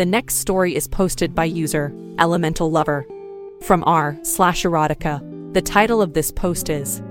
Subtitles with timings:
[0.00, 3.06] The next story is posted by user Elemental Lover
[3.60, 5.20] from r slash erotica.
[5.52, 7.02] The title of this post is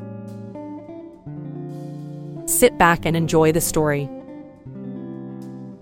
[2.47, 4.09] Sit back and enjoy the story.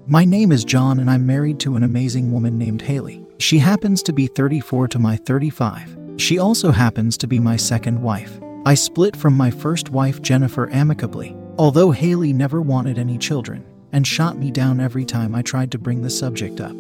[0.06, 3.26] My name is John, and I'm married to an amazing woman named Haley.
[3.40, 5.98] She happens to be 34 to my 35.
[6.18, 8.38] She also happens to be my second wife.
[8.66, 14.06] I split from my first wife, Jennifer, amicably, although Haley never wanted any children and
[14.06, 16.76] shot me down every time I tried to bring the subject up.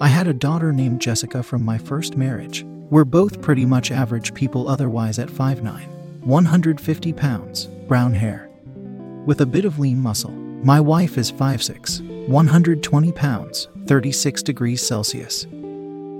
[0.00, 2.64] I had a daughter named Jessica from my first marriage.
[2.90, 5.86] We're both pretty much average people otherwise at 5'9,
[6.20, 8.50] 150 pounds, brown hair,
[9.24, 10.30] with a bit of lean muscle.
[10.30, 15.46] My wife is 5'6, 120 pounds, 36 degrees Celsius,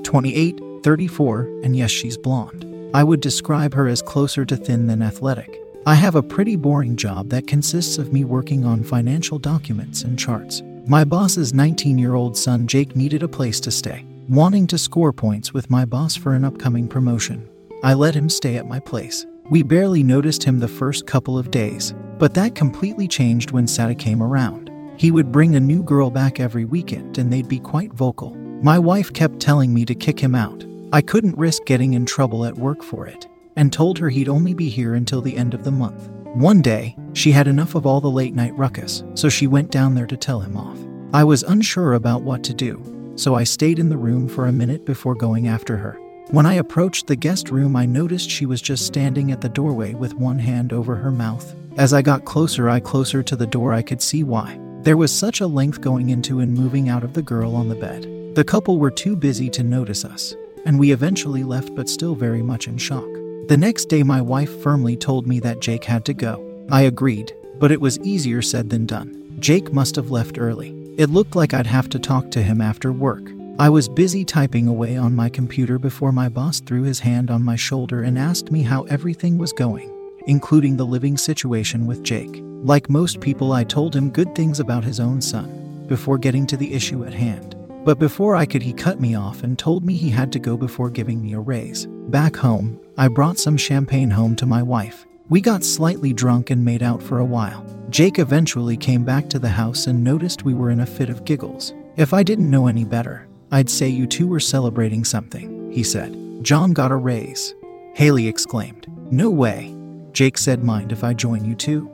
[0.03, 2.66] 28, 34, and yes, she's blonde.
[2.94, 5.61] I would describe her as closer to thin than athletic.
[5.84, 10.19] I have a pretty boring job that consists of me working on financial documents and
[10.19, 10.62] charts.
[10.86, 15.12] My boss's 19 year old son Jake needed a place to stay, wanting to score
[15.12, 17.48] points with my boss for an upcoming promotion.
[17.84, 19.25] I let him stay at my place.
[19.48, 23.97] We barely noticed him the first couple of days, but that completely changed when Sata
[23.97, 24.72] came around.
[24.97, 28.34] He would bring a new girl back every weekend and they'd be quite vocal.
[28.60, 30.65] My wife kept telling me to kick him out.
[30.92, 34.53] I couldn't risk getting in trouble at work for it, and told her he'd only
[34.53, 36.10] be here until the end of the month.
[36.34, 39.94] One day, she had enough of all the late night ruckus, so she went down
[39.94, 40.78] there to tell him off.
[41.12, 44.53] I was unsure about what to do, so I stayed in the room for a
[44.53, 45.98] minute before going after her.
[46.31, 49.92] When I approached the guest room, I noticed she was just standing at the doorway
[49.92, 51.54] with one hand over her mouth.
[51.76, 54.59] As I got closer, I closer to the door, I could see why.
[54.81, 57.75] There was such a length going into and moving out of the girl on the
[57.75, 58.34] bed.
[58.34, 60.34] The couple were too busy to notice us,
[60.65, 63.22] and we eventually left, but still very much in shock.
[63.48, 66.66] The next day, my wife firmly told me that Jake had to go.
[66.70, 69.36] I agreed, but it was easier said than done.
[69.41, 70.70] Jake must have left early.
[70.97, 73.32] It looked like I'd have to talk to him after work.
[73.58, 77.42] I was busy typing away on my computer before my boss threw his hand on
[77.42, 79.91] my shoulder and asked me how everything was going,
[80.28, 82.41] including the living situation with Jake.
[82.42, 86.56] Like most people, I told him good things about his own son before getting to
[86.56, 87.56] the issue at hand.
[87.84, 90.56] But before I could, he cut me off and told me he had to go
[90.56, 91.86] before giving me a raise.
[92.09, 95.06] Back home, I brought some champagne home to my wife.
[95.30, 97.64] We got slightly drunk and made out for a while.
[97.88, 101.25] Jake eventually came back to the house and noticed we were in a fit of
[101.25, 101.72] giggles.
[101.97, 106.14] If I didn't know any better, I'd say you two were celebrating something, he said.
[106.42, 107.54] John got a raise.
[107.94, 108.86] Haley exclaimed.
[109.10, 109.74] No way.
[110.12, 111.91] Jake said, Mind if I join you too?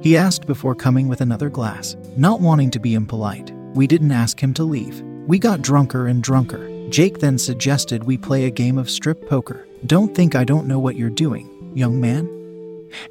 [0.00, 1.96] He asked before coming with another glass.
[2.16, 5.00] Not wanting to be impolite, we didn't ask him to leave.
[5.26, 6.70] We got drunker and drunker.
[6.88, 9.66] Jake then suggested we play a game of strip poker.
[9.86, 12.30] Don't think I don't know what you're doing, young man.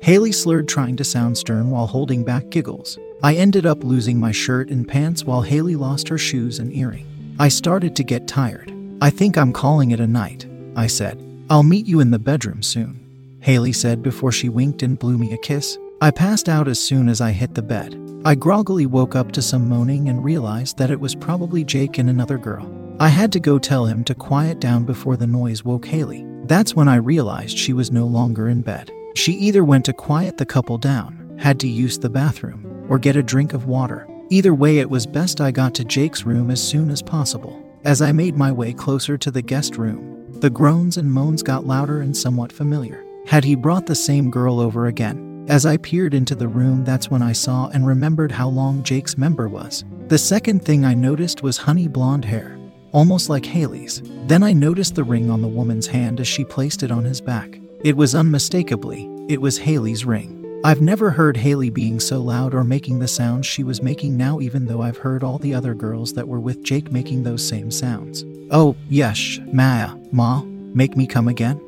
[0.02, 2.98] Haley slurred, trying to sound stern while holding back giggles.
[3.22, 7.06] I ended up losing my shirt and pants while Haley lost her shoes and earring.
[7.38, 8.74] I started to get tired.
[9.02, 11.24] I think I'm calling it a night, I said.
[11.48, 15.32] I'll meet you in the bedroom soon, Haley said before she winked and blew me
[15.32, 15.78] a kiss.
[16.02, 18.00] I passed out as soon as I hit the bed.
[18.26, 22.10] I groggily woke up to some moaning and realized that it was probably Jake and
[22.10, 22.68] another girl.
[23.00, 26.26] I had to go tell him to quiet down before the noise woke Haley.
[26.46, 28.92] That's when I realized she was no longer in bed.
[29.16, 33.16] She either went to quiet the couple down, had to use the bathroom, or get
[33.16, 34.08] a drink of water.
[34.30, 37.64] Either way, it was best I got to Jake's room as soon as possible.
[37.86, 41.66] As I made my way closer to the guest room, the groans and moans got
[41.66, 43.06] louder and somewhat familiar.
[43.26, 45.46] Had he brought the same girl over again?
[45.48, 49.18] As I peered into the room, that's when I saw and remembered how long Jake's
[49.18, 49.86] member was.
[50.08, 52.53] The second thing I noticed was honey blonde hair,
[52.94, 54.02] almost like Haley's.
[54.28, 57.20] Then I noticed the ring on the woman's hand as she placed it on his
[57.20, 57.60] back.
[57.84, 60.40] It was unmistakably, it was Haley's ring.
[60.64, 64.40] I've never heard Haley being so loud or making the sounds she was making now,
[64.40, 67.70] even though I've heard all the other girls that were with Jake making those same
[67.70, 68.24] sounds.
[68.50, 70.44] Oh, yesh, Maya, Ma,
[70.74, 71.62] Make me come again?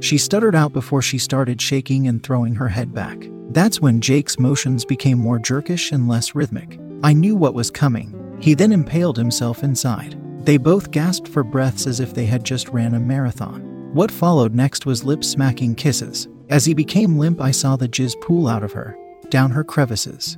[0.00, 3.18] She stuttered out before she started shaking and throwing her head back.
[3.50, 6.78] That's when Jake's motions became more jerkish and less rhythmic.
[7.02, 8.38] I knew what was coming.
[8.40, 10.16] He then impaled himself inside.
[10.44, 13.60] They both gasped for breaths as if they had just ran a marathon.
[13.94, 16.28] What followed next was lip smacking kisses.
[16.48, 18.96] As he became limp, I saw the jizz pool out of her,
[19.28, 20.34] down her crevices,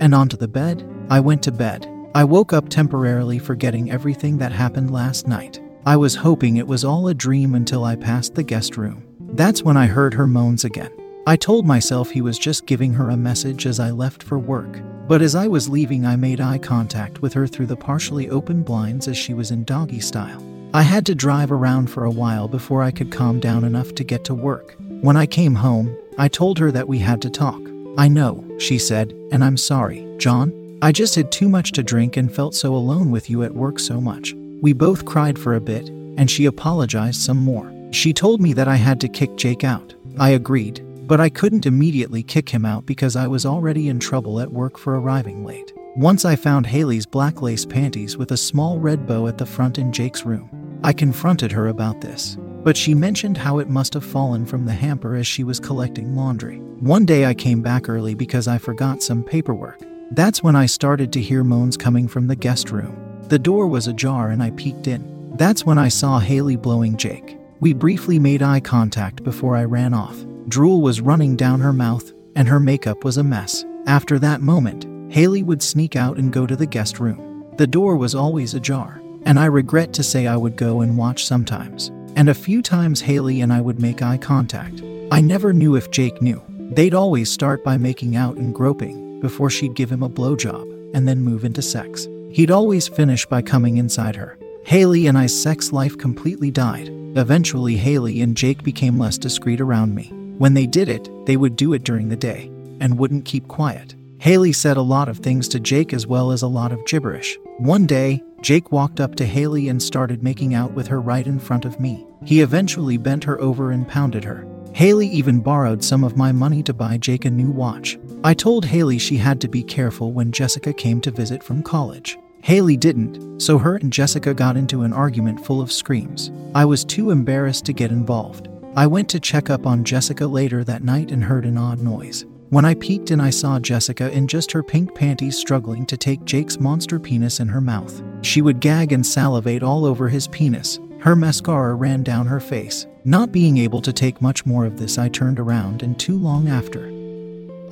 [0.00, 0.84] and onto the bed.
[1.10, 1.86] I went to bed.
[2.12, 5.62] I woke up temporarily forgetting everything that happened last night.
[5.86, 9.06] I was hoping it was all a dream until I passed the guest room.
[9.34, 10.90] That's when I heard her moans again.
[11.26, 14.82] I told myself he was just giving her a message as I left for work.
[15.10, 18.62] But as I was leaving, I made eye contact with her through the partially open
[18.62, 20.40] blinds as she was in doggy style.
[20.72, 24.04] I had to drive around for a while before I could calm down enough to
[24.04, 24.76] get to work.
[25.00, 27.60] When I came home, I told her that we had to talk.
[27.98, 30.78] I know, she said, and I'm sorry, John.
[30.80, 33.80] I just had too much to drink and felt so alone with you at work
[33.80, 34.32] so much.
[34.62, 37.68] We both cried for a bit, and she apologized some more.
[37.90, 39.92] She told me that I had to kick Jake out.
[40.20, 44.38] I agreed, but I couldn't immediately kick him out because I was already in trouble
[44.38, 45.72] at work for arriving late.
[45.96, 49.76] Once I found Haley's black lace panties with a small red bow at the front
[49.76, 50.48] in Jake's room.
[50.84, 54.72] I confronted her about this, but she mentioned how it must have fallen from the
[54.72, 56.58] hamper as she was collecting laundry.
[56.78, 59.80] One day I came back early because I forgot some paperwork.
[60.12, 63.18] That's when I started to hear moans coming from the guest room.
[63.22, 65.34] The door was ajar and I peeked in.
[65.36, 67.36] That's when I saw Haley blowing Jake.
[67.58, 70.24] We briefly made eye contact before I ran off.
[70.50, 73.64] Drool was running down her mouth, and her makeup was a mess.
[73.86, 77.46] After that moment, Haley would sneak out and go to the guest room.
[77.56, 81.24] The door was always ajar, and I regret to say I would go and watch
[81.24, 81.92] sometimes.
[82.16, 84.82] And a few times Haley and I would make eye contact.
[85.12, 86.42] I never knew if Jake knew.
[86.72, 91.06] They'd always start by making out and groping before she'd give him a blowjob and
[91.06, 92.08] then move into sex.
[92.32, 94.36] He'd always finish by coming inside her.
[94.64, 96.88] Haley and I's sex life completely died.
[97.14, 100.12] Eventually, Haley and Jake became less discreet around me.
[100.40, 102.50] When they did it, they would do it during the day
[102.80, 103.94] and wouldn't keep quiet.
[104.20, 107.38] Haley said a lot of things to Jake as well as a lot of gibberish.
[107.58, 111.38] One day, Jake walked up to Haley and started making out with her right in
[111.40, 112.06] front of me.
[112.24, 114.46] He eventually bent her over and pounded her.
[114.72, 117.98] Haley even borrowed some of my money to buy Jake a new watch.
[118.24, 122.16] I told Haley she had to be careful when Jessica came to visit from college.
[122.42, 126.32] Haley didn't, so her and Jessica got into an argument full of screams.
[126.54, 128.48] I was too embarrassed to get involved.
[128.76, 132.24] I went to check up on Jessica later that night and heard an odd noise.
[132.50, 136.24] When I peeked in, I saw Jessica in just her pink panties struggling to take
[136.24, 138.00] Jake's monster penis in her mouth.
[138.22, 140.78] She would gag and salivate all over his penis.
[141.00, 142.86] Her mascara ran down her face.
[143.04, 146.48] Not being able to take much more of this, I turned around, and too long
[146.48, 146.92] after,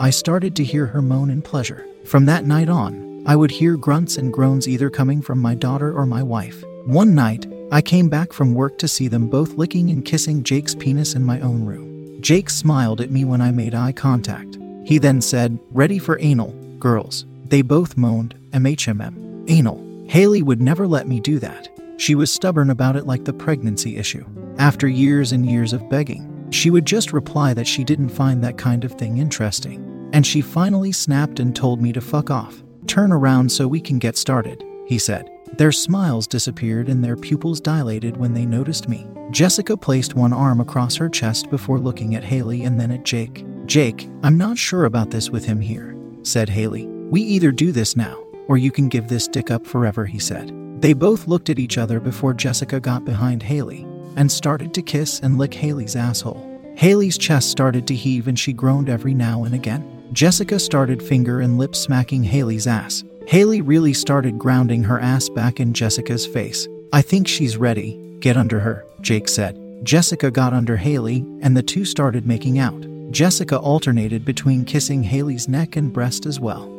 [0.01, 1.87] I started to hear her moan in pleasure.
[2.05, 5.93] From that night on, I would hear grunts and groans either coming from my daughter
[5.93, 6.65] or my wife.
[6.87, 10.75] One night, I came back from work to see them both licking and kissing Jake's
[10.75, 12.19] penis in my own room.
[12.23, 14.57] Jake smiled at me when I made eye contact.
[14.85, 17.27] He then said, Ready for anal, girls.
[17.45, 19.51] They both moaned, MHMM.
[19.51, 19.85] Anal.
[20.09, 21.69] Haley would never let me do that.
[21.99, 24.25] She was stubborn about it like the pregnancy issue.
[24.57, 28.57] After years and years of begging, she would just reply that she didn't find that
[28.57, 30.11] kind of thing interesting.
[30.15, 32.63] And she finally snapped and told me to fuck off.
[32.87, 35.31] Turn around so we can get started, he said.
[35.57, 39.07] Their smiles disappeared and their pupils dilated when they noticed me.
[39.31, 43.45] Jessica placed one arm across her chest before looking at Haley and then at Jake.
[43.67, 46.87] Jake, I'm not sure about this with him here, said Haley.
[46.87, 50.53] We either do this now, or you can give this dick up forever, he said.
[50.81, 53.87] They both looked at each other before Jessica got behind Haley
[54.17, 56.45] and started to kiss and lick Haley's asshole.
[56.77, 60.09] Haley's chest started to heave and she groaned every now and again.
[60.13, 63.05] Jessica started finger and lip smacking Haley's ass.
[63.29, 66.67] Haley really started grounding her ass back in Jessica's face.
[66.95, 68.17] I think she's ready.
[68.21, 69.61] Get under her, Jake said.
[69.83, 72.87] Jessica got under Haley, and the two started making out.
[73.11, 76.73] Jessica alternated between kissing Haley's neck and breast as well.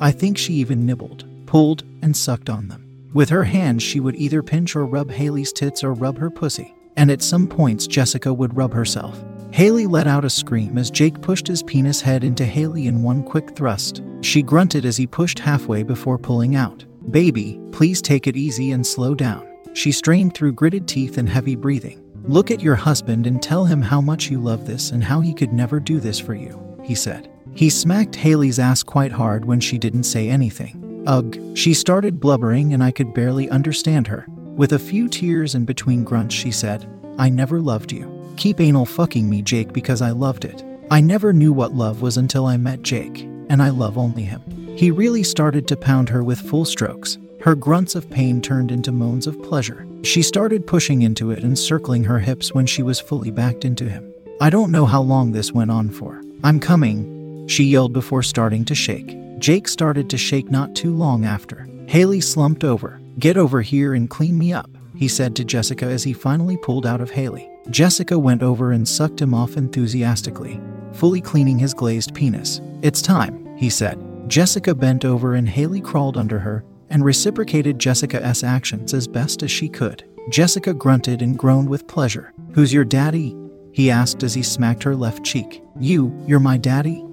[0.00, 2.84] I think she even nibbled, pulled, and sucked on them.
[3.14, 6.74] With her hands, she would either pinch or rub Haley's tits or rub her pussy.
[6.96, 9.22] And at some points, Jessica would rub herself.
[9.50, 13.22] Haley let out a scream as Jake pushed his penis head into Haley in one
[13.22, 14.02] quick thrust.
[14.20, 16.84] She grunted as he pushed halfway before pulling out.
[17.10, 19.48] Baby, please take it easy and slow down.
[19.72, 22.04] She strained through gritted teeth and heavy breathing.
[22.24, 25.32] Look at your husband and tell him how much you love this and how he
[25.32, 27.30] could never do this for you, he said.
[27.54, 31.04] He smacked Haley's ass quite hard when she didn't say anything.
[31.06, 34.26] Ugh, she started blubbering and I could barely understand her.
[34.28, 36.86] With a few tears in between grunts, she said,
[37.18, 38.17] I never loved you.
[38.38, 40.64] Keep anal fucking me, Jake, because I loved it.
[40.92, 44.40] I never knew what love was until I met Jake, and I love only him.
[44.76, 47.18] He really started to pound her with full strokes.
[47.40, 49.88] Her grunts of pain turned into moans of pleasure.
[50.04, 53.88] She started pushing into it and circling her hips when she was fully backed into
[53.88, 54.14] him.
[54.40, 56.22] I don't know how long this went on for.
[56.44, 59.18] I'm coming, she yelled before starting to shake.
[59.40, 61.68] Jake started to shake not too long after.
[61.88, 63.00] Haley slumped over.
[63.18, 66.86] Get over here and clean me up, he said to Jessica as he finally pulled
[66.86, 67.50] out of Haley.
[67.70, 70.60] Jessica went over and sucked him off enthusiastically,
[70.92, 72.60] fully cleaning his glazed penis.
[72.82, 74.02] It's time, he said.
[74.26, 79.50] Jessica bent over and Haley crawled under her and reciprocated Jessica's actions as best as
[79.50, 80.04] she could.
[80.30, 82.32] Jessica grunted and groaned with pleasure.
[82.52, 83.36] Who's your daddy?
[83.72, 85.62] He asked as he smacked her left cheek.
[85.78, 87.04] You, you're my daddy?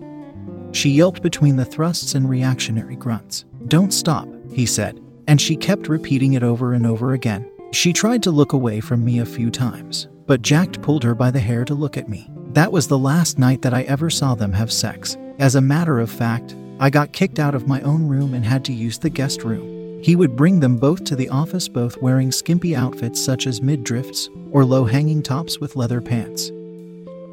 [0.71, 3.45] She yelped between the thrusts and reactionary grunts.
[3.67, 7.49] Don't stop, he said, and she kept repeating it over and over again.
[7.75, 11.29] She tried to look away from me a few times, but Jack pulled her by
[11.29, 12.29] the hair to look at me.
[12.53, 15.17] That was the last night that I ever saw them have sex.
[15.39, 18.63] As a matter of fact, I got kicked out of my own room and had
[18.65, 20.01] to use the guest room.
[20.01, 24.29] He would bring them both to the office, both wearing skimpy outfits such as midriffs
[24.51, 26.51] or low hanging tops with leather pants,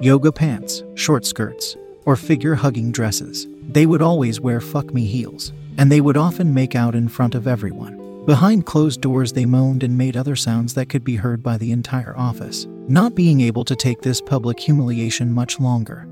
[0.00, 3.46] yoga pants, short skirts, or figure hugging dresses.
[3.68, 7.36] They would always wear fuck me heels, and they would often make out in front
[7.36, 8.01] of everyone.
[8.26, 11.72] Behind closed doors, they moaned and made other sounds that could be heard by the
[11.72, 12.68] entire office.
[12.86, 16.06] Not being able to take this public humiliation much longer,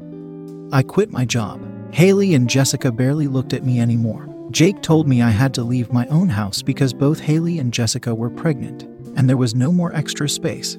[0.73, 1.61] I quit my job.
[1.95, 4.29] Haley and Jessica barely looked at me anymore.
[4.51, 8.13] Jake told me I had to leave my own house because both Haley and Jessica
[8.13, 8.85] were pregnant,
[9.17, 10.79] and there was no more extra space.